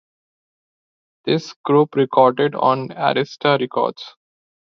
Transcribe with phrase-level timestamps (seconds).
[1.25, 4.15] This group recorded on Arista Records.